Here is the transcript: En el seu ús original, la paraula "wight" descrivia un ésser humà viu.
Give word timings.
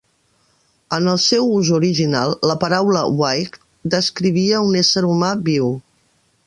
En 0.95 1.09
el 1.11 1.19
seu 1.25 1.51
ús 1.57 1.69
original, 1.79 2.33
la 2.53 2.57
paraula 2.65 3.05
"wight" 3.21 3.63
descrivia 3.97 4.67
un 4.71 4.83
ésser 4.85 5.09
humà 5.11 5.35
viu. 5.51 5.73